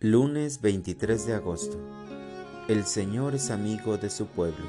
Lunes 0.00 0.60
23 0.60 1.26
de 1.26 1.34
agosto. 1.34 1.76
El 2.68 2.84
Señor 2.84 3.34
es 3.34 3.50
amigo 3.50 3.98
de 3.98 4.10
su 4.10 4.26
pueblo. 4.26 4.64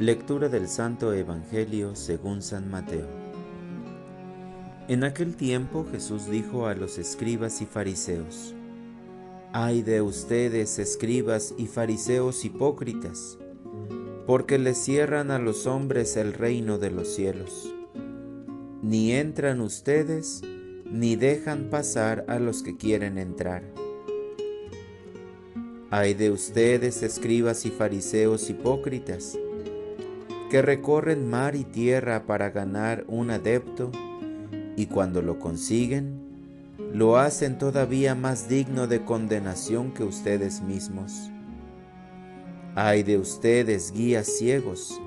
Lectura 0.00 0.48
del 0.48 0.66
Santo 0.66 1.12
Evangelio 1.12 1.94
según 1.94 2.42
San 2.42 2.68
Mateo. 2.68 3.06
En 4.88 5.04
aquel 5.04 5.36
tiempo 5.36 5.86
Jesús 5.88 6.28
dijo 6.28 6.66
a 6.66 6.74
los 6.74 6.98
escribas 6.98 7.62
y 7.62 7.66
fariseos, 7.66 8.52
Ay 9.52 9.82
de 9.82 10.02
ustedes, 10.02 10.80
escribas 10.80 11.54
y 11.56 11.68
fariseos 11.68 12.44
hipócritas, 12.44 13.38
porque 14.26 14.58
les 14.58 14.76
cierran 14.76 15.30
a 15.30 15.38
los 15.38 15.68
hombres 15.68 16.16
el 16.16 16.32
reino 16.32 16.78
de 16.78 16.90
los 16.90 17.14
cielos. 17.14 17.72
Ni 18.82 19.12
entran 19.12 19.60
ustedes, 19.60 20.42
ni 20.90 21.16
dejan 21.16 21.70
pasar 21.70 22.24
a 22.28 22.38
los 22.38 22.62
que 22.62 22.76
quieren 22.76 23.18
entrar. 23.18 23.62
Hay 25.90 26.14
de 26.14 26.30
ustedes, 26.30 27.02
escribas 27.02 27.64
y 27.64 27.70
fariseos 27.70 28.50
hipócritas, 28.50 29.38
que 30.50 30.62
recorren 30.62 31.28
mar 31.28 31.56
y 31.56 31.64
tierra 31.64 32.26
para 32.26 32.50
ganar 32.50 33.04
un 33.08 33.30
adepto, 33.30 33.90
y 34.76 34.86
cuando 34.86 35.22
lo 35.22 35.38
consiguen, 35.38 36.26
lo 36.92 37.16
hacen 37.16 37.58
todavía 37.58 38.14
más 38.14 38.48
digno 38.48 38.86
de 38.86 39.04
condenación 39.04 39.92
que 39.92 40.04
ustedes 40.04 40.60
mismos. 40.62 41.30
Hay 42.74 43.02
de 43.02 43.18
ustedes, 43.18 43.92
guías 43.92 44.26
ciegos, 44.26 45.00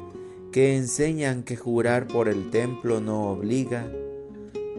que 0.52 0.76
enseñan 0.76 1.44
que 1.44 1.56
jurar 1.56 2.08
por 2.08 2.28
el 2.28 2.50
templo 2.50 3.00
no 3.00 3.30
obliga, 3.30 3.92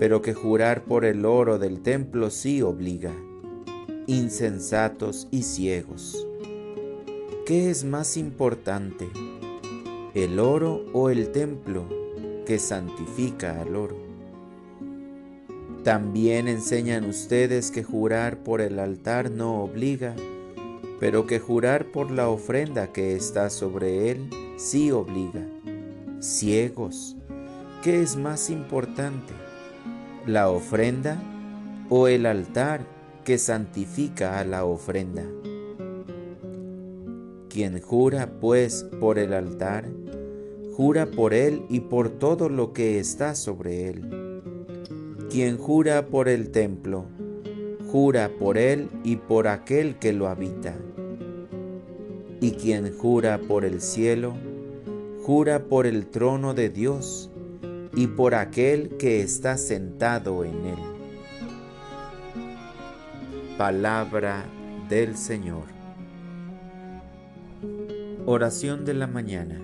pero 0.00 0.22
que 0.22 0.32
jurar 0.32 0.84
por 0.84 1.04
el 1.04 1.26
oro 1.26 1.58
del 1.58 1.82
templo 1.82 2.30
sí 2.30 2.62
obliga. 2.62 3.12
Insensatos 4.06 5.28
y 5.30 5.42
ciegos. 5.42 6.26
¿Qué 7.44 7.68
es 7.68 7.84
más 7.84 8.16
importante, 8.16 9.10
el 10.14 10.40
oro 10.40 10.86
o 10.94 11.10
el 11.10 11.32
templo 11.32 11.84
que 12.46 12.58
santifica 12.58 13.60
al 13.60 13.76
oro? 13.76 13.98
También 15.84 16.48
enseñan 16.48 17.04
ustedes 17.04 17.70
que 17.70 17.84
jurar 17.84 18.38
por 18.38 18.62
el 18.62 18.78
altar 18.78 19.30
no 19.30 19.62
obliga, 19.62 20.16
pero 20.98 21.26
que 21.26 21.38
jurar 21.40 21.92
por 21.92 22.10
la 22.10 22.30
ofrenda 22.30 22.90
que 22.90 23.16
está 23.16 23.50
sobre 23.50 24.10
él 24.10 24.30
sí 24.56 24.92
obliga. 24.92 25.46
Ciegos, 26.20 27.16
¿qué 27.82 28.00
es 28.00 28.16
más 28.16 28.48
importante? 28.48 29.49
La 30.26 30.50
ofrenda 30.50 31.22
o 31.88 32.06
el 32.08 32.26
altar 32.26 32.82
que 33.24 33.38
santifica 33.38 34.38
a 34.38 34.44
la 34.44 34.64
ofrenda. 34.64 35.24
Quien 37.48 37.80
jura 37.80 38.30
pues 38.40 38.86
por 39.00 39.18
el 39.18 39.32
altar, 39.32 39.88
jura 40.74 41.06
por 41.06 41.34
él 41.34 41.64
y 41.68 41.80
por 41.80 42.10
todo 42.10 42.48
lo 42.48 42.72
que 42.72 42.98
está 42.98 43.34
sobre 43.34 43.88
él. 43.88 44.42
Quien 45.30 45.58
jura 45.58 46.06
por 46.06 46.28
el 46.28 46.50
templo, 46.50 47.06
jura 47.90 48.30
por 48.38 48.58
él 48.58 48.88
y 49.04 49.16
por 49.16 49.48
aquel 49.48 49.96
que 49.98 50.12
lo 50.12 50.28
habita. 50.28 50.76
Y 52.40 52.52
quien 52.52 52.96
jura 52.96 53.38
por 53.38 53.64
el 53.64 53.80
cielo, 53.80 54.34
jura 55.22 55.64
por 55.64 55.86
el 55.86 56.06
trono 56.06 56.54
de 56.54 56.70
Dios 56.70 57.29
y 57.94 58.06
por 58.06 58.34
aquel 58.34 58.96
que 58.96 59.20
está 59.20 59.56
sentado 59.56 60.44
en 60.44 60.66
él. 60.66 60.78
Palabra 63.58 64.44
del 64.88 65.16
Señor. 65.16 65.64
Oración 68.26 68.84
de 68.84 68.94
la 68.94 69.06
mañana. 69.06 69.60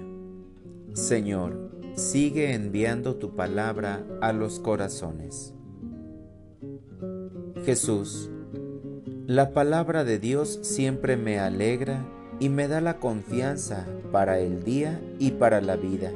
Señor, 0.93 1.71
sigue 1.95 2.53
enviando 2.55 3.17
tu 3.17 3.37
palabra 3.37 4.05
a 4.21 4.33
los 4.33 4.61
corazones. 4.61 5.55
Jesús, 7.65 8.31
la 9.27 9.53
palabra 9.53 10.05
de 10.05 10.19
Dios 10.19 10.59
siempre 10.63 11.17
me 11.17 11.39
alegra 11.39 12.05
y 12.39 12.49
me 12.49 12.69
da 12.69 12.81
la 12.81 12.99
confianza 12.99 13.87
para 14.13 14.39
el 14.39 14.63
día 14.63 15.01
y 15.19 15.33
para 15.33 15.61
la 15.61 15.77
vida 15.77 16.13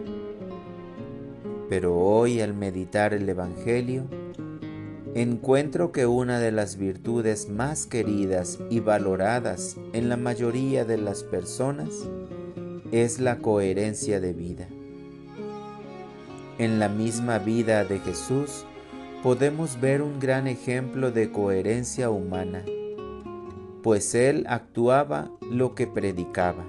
pero 1.70 1.97
hoy 1.97 2.41
al 2.41 2.53
meditar 2.53 3.14
el 3.14 3.28
Evangelio, 3.28 4.03
encuentro 5.14 5.92
que 5.92 6.04
una 6.04 6.41
de 6.41 6.50
las 6.50 6.76
virtudes 6.76 7.48
más 7.48 7.86
queridas 7.86 8.58
y 8.70 8.81
valoradas 8.81 9.76
en 9.92 10.09
la 10.09 10.16
mayoría 10.16 10.84
de 10.84 10.98
las 10.98 11.22
personas 11.22 11.91
es 12.91 13.20
la 13.20 13.38
coherencia 13.38 14.19
de 14.19 14.32
vida. 14.32 14.66
En 16.59 16.80
la 16.80 16.88
misma 16.88 17.38
vida 17.38 17.84
de 17.84 18.00
Jesús 18.00 18.66
podemos 19.22 19.80
ver 19.80 20.03
un 20.03 20.19
gran 20.19 20.48
ejemplo 20.48 21.12
de 21.12 21.30
coherencia 21.30 22.10
humana, 22.10 22.64
pues 23.84 24.16
Él 24.16 24.44
actuaba 24.48 25.30
lo 25.41 25.76
que 25.76 25.86
predicaba. 25.86 26.64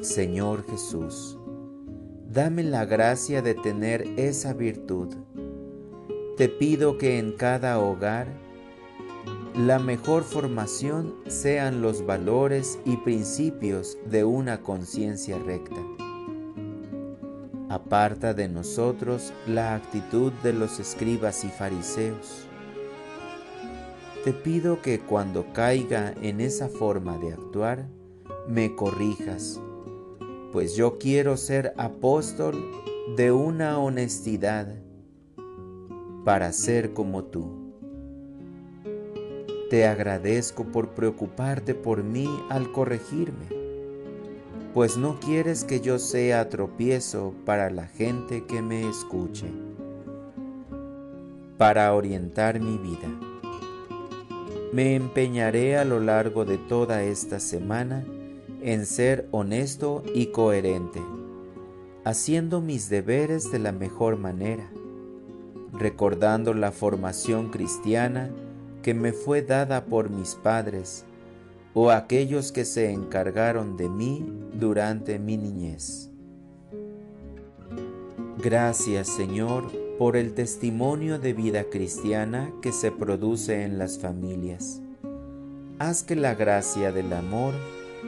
Señor 0.00 0.66
Jesús, 0.68 1.35
Dame 2.32 2.64
la 2.64 2.84
gracia 2.84 3.40
de 3.40 3.54
tener 3.54 4.04
esa 4.16 4.52
virtud. 4.52 5.14
Te 6.36 6.48
pido 6.48 6.98
que 6.98 7.18
en 7.18 7.32
cada 7.32 7.78
hogar 7.78 8.26
la 9.54 9.78
mejor 9.78 10.24
formación 10.24 11.14
sean 11.28 11.80
los 11.80 12.04
valores 12.04 12.78
y 12.84 12.96
principios 12.98 13.96
de 14.04 14.24
una 14.24 14.60
conciencia 14.60 15.38
recta. 15.38 15.80
Aparta 17.68 18.34
de 18.34 18.48
nosotros 18.48 19.32
la 19.46 19.74
actitud 19.74 20.32
de 20.42 20.52
los 20.52 20.80
escribas 20.80 21.44
y 21.44 21.48
fariseos. 21.48 22.46
Te 24.24 24.32
pido 24.32 24.82
que 24.82 24.98
cuando 24.98 25.52
caiga 25.52 26.12
en 26.20 26.40
esa 26.40 26.68
forma 26.68 27.16
de 27.18 27.32
actuar, 27.32 27.86
me 28.48 28.74
corrijas 28.74 29.60
pues 30.56 30.74
yo 30.74 30.96
quiero 30.96 31.36
ser 31.36 31.74
apóstol 31.76 32.72
de 33.14 33.30
una 33.30 33.78
honestidad 33.78 34.66
para 36.24 36.50
ser 36.50 36.94
como 36.94 37.24
tú. 37.24 37.74
Te 39.68 39.86
agradezco 39.86 40.64
por 40.64 40.94
preocuparte 40.94 41.74
por 41.74 42.02
mí 42.02 42.26
al 42.48 42.72
corregirme, 42.72 43.44
pues 44.72 44.96
no 44.96 45.20
quieres 45.20 45.62
que 45.62 45.82
yo 45.82 45.98
sea 45.98 46.48
tropiezo 46.48 47.34
para 47.44 47.68
la 47.68 47.86
gente 47.86 48.46
que 48.46 48.62
me 48.62 48.88
escuche, 48.88 49.48
para 51.58 51.92
orientar 51.92 52.60
mi 52.60 52.78
vida. 52.78 53.10
Me 54.72 54.94
empeñaré 54.94 55.76
a 55.76 55.84
lo 55.84 56.00
largo 56.00 56.46
de 56.46 56.56
toda 56.56 57.02
esta 57.02 57.40
semana 57.40 58.06
en 58.66 58.84
ser 58.84 59.28
honesto 59.30 60.02
y 60.12 60.26
coherente, 60.26 61.00
haciendo 62.04 62.60
mis 62.60 62.90
deberes 62.90 63.52
de 63.52 63.60
la 63.60 63.70
mejor 63.70 64.16
manera, 64.16 64.68
recordando 65.72 66.52
la 66.52 66.72
formación 66.72 67.50
cristiana 67.50 68.28
que 68.82 68.92
me 68.92 69.12
fue 69.12 69.42
dada 69.42 69.84
por 69.84 70.10
mis 70.10 70.34
padres 70.34 71.04
o 71.74 71.92
aquellos 71.92 72.50
que 72.50 72.64
se 72.64 72.90
encargaron 72.90 73.76
de 73.76 73.88
mí 73.88 74.26
durante 74.52 75.20
mi 75.20 75.36
niñez. 75.36 76.10
Gracias 78.42 79.06
Señor 79.06 79.70
por 79.96 80.16
el 80.16 80.34
testimonio 80.34 81.20
de 81.20 81.34
vida 81.34 81.64
cristiana 81.70 82.52
que 82.62 82.72
se 82.72 82.90
produce 82.90 83.62
en 83.62 83.78
las 83.78 84.00
familias. 84.00 84.82
Haz 85.78 86.02
que 86.02 86.16
la 86.16 86.34
gracia 86.34 86.90
del 86.90 87.12
amor 87.12 87.54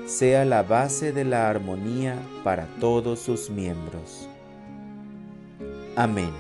sea 0.09 0.47
la 0.47 0.63
base 0.63 1.13
de 1.13 1.23
la 1.25 1.51
armonía 1.51 2.17
para 2.43 2.67
todos 2.81 3.19
sus 3.19 3.51
miembros. 3.51 4.27
Amén. 5.97 6.31